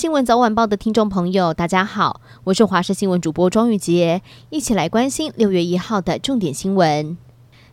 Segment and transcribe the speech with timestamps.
[0.00, 7.18] 新闻早晚报的听众朋友，大家好，我是华视新闻主播庄玉杰，一起来关心六月一号的重点新闻。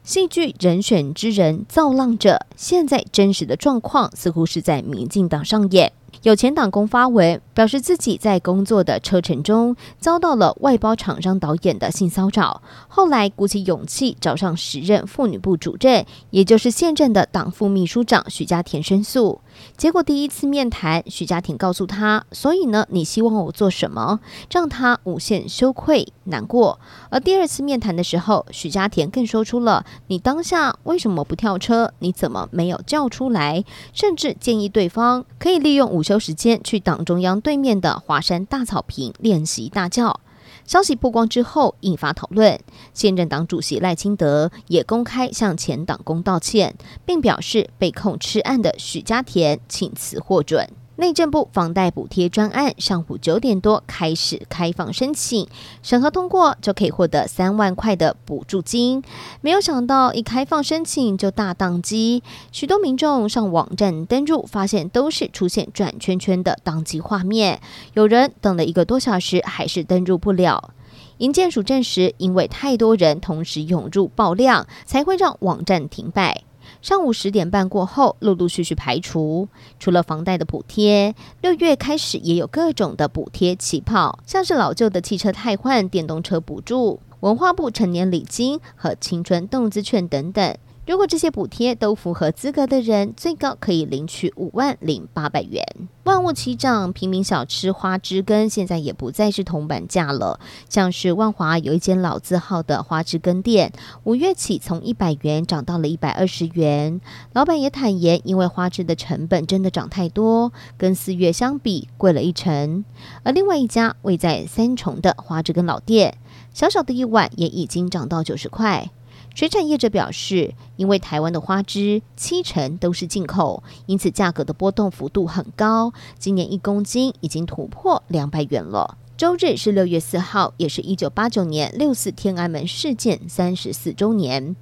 [0.04, 5.94] 戏剧《人选之人造浪者》，现在真实的状况似乎是在民进党上演。
[6.24, 19.42] 有前党工发文表示，自己在工作的车程中遭到了外包厂商导演的性骚扰，后来鼓起勇气找上时任妇女部主任，也就是现任的党副秘书长许家田申诉。
[19.76, 24.20] 结果第一次面谈，许家田告诉他：“所以呢，你希望我做什么？”
[24.52, 26.80] 让他无限羞愧难过。
[27.10, 31.92] 而第二次面谈的时候，许家田更说出了：“你当下为什么不跳车？
[32.00, 40.22] 你怎么没有叫出来？”甚至建议对方可以利用午抽时间去党中央对面的华山大草坪练习大叫。
[40.66, 42.58] 消息曝光之后，引发讨论。
[42.94, 46.74] 现任党主席赖清德也公开向前党工道歉，
[47.06, 50.70] 并表示被控吃案的许家田请辞获准。
[51.00, 55.48] 内政部房贷补贴专案上午九点多开始开放申请，
[55.84, 59.04] 审核通过就可以获得三万块的补助金。
[59.42, 67.62] 没有想到一开放申请就大宕机，许多民众上网站登入，发现都是出现转圈圈的宕机画面，
[67.94, 70.74] 有人等了一个多小时还是登入不了。
[71.20, 76.44] 营建署证实，因为太多人同时涌入爆量，才会让网站停摆。
[76.82, 79.48] 上午十点半过后，陆陆续续排除。
[79.80, 90.58] 除了房贷的补贴，六月开始也有各种的补贴起跑，像是老旧的汽车汰换、电动车补助、文化部成年礼金和青春动资券等等。
[90.88, 95.62] 如果这些补贴都符合资格的人，最高可以领取五万零八百元。
[96.06, 100.40] 万物齐涨，平民小吃花枝羹现在也不再是铜板价了。
[100.70, 103.74] 像是万华有一间老字号的花枝羹店，
[104.06, 107.02] 五月起从一百元涨到了一百二十元。
[107.34, 112.86] 老板也坦言，因为花枝的成本真的涨太多，跟四月相比贵了一成。
[113.24, 116.18] 而另外一家位在三重的花枝羹老店，
[116.54, 118.90] 小小的一碗也已经涨到九十块。
[119.38, 125.94] 水产业者表示，因为台湾的花枝七成都是进口，因此价格的波动幅度很高。
[126.18, 128.98] 今年一公斤已经突破两百元了。
[129.16, 134.56] 周日是六月四号，也是一九八九年六四天安门事件三十四周年。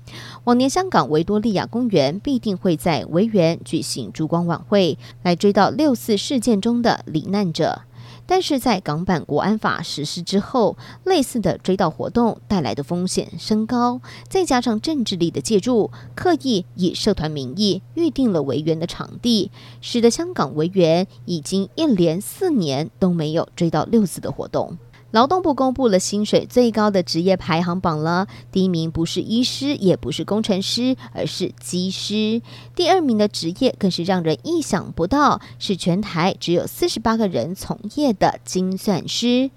[0.44, 7.84] 往年香港维多利亚公园必定会在维园举行烛光晚会，来追悼六四事件中的罹难者。
[8.28, 24.78] 但是在港版国安法实施之后，类似的追悼活动带来的风险升高，再加上政治力的借助，刻意以社团名义预定了维园的场地，使得香港维园已经一连四年都没有追悼六四的活动。
[25.16, 32.42] 劳动部公布了薪水最高的职业排行榜了，第一名不是医师，也不是工程师，而是机师。
[32.76, 39.52] 第二名的职业更是让人意想不到，是全台只有四十八个人从业的精算师。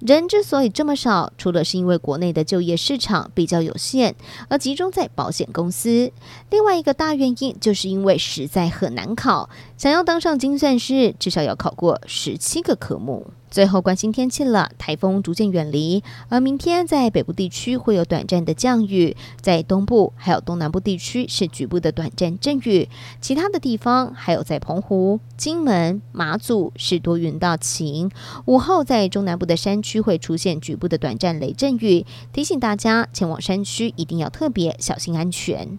[0.00, 4.14] 人之所以这么少，除了是因为国内的就业市场比较有限，
[4.48, 6.12] 而集中在保险公司，
[6.50, 9.48] 另外一个大原因就是因为实在很难考，
[9.78, 13.26] 想要当上精算师，至少要考过十七个科目。
[13.50, 22.88] 最后关心天气了，台风逐渐远离，而明天在北部地区会有短暂的降雨，在东部还有东南部地区是局部的短暂阵雨，
[23.20, 28.10] 其他的地方还有在澎湖、金门、马祖是多云到晴。
[28.44, 35.78] 午后在中南部的山区会出现局部的短暂雷阵雨，提醒大家前往山区一定要特别小心安全。